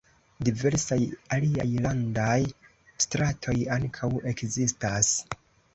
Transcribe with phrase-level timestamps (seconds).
[0.47, 0.97] Diversaj
[1.37, 2.39] aliaj landaj
[3.07, 5.19] stratoj ankaŭ ekzistas.